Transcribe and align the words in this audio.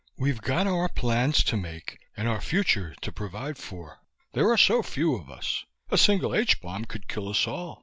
We've 0.17 0.41
got 0.41 0.65
our 0.65 0.89
plans 0.89 1.43
to 1.43 1.55
make 1.55 1.99
and 2.17 2.27
our 2.27 2.41
future 2.41 2.95
to 3.03 3.11
provide 3.11 3.59
for. 3.59 3.99
There 4.33 4.49
are 4.49 4.57
so 4.57 4.81
few 4.81 5.13
of 5.13 5.29
us. 5.29 5.63
A 5.91 5.97
single 5.99 6.33
H 6.33 6.59
bomb 6.59 6.85
could 6.85 7.07
kill 7.07 7.29
us 7.29 7.45
all. 7.47 7.79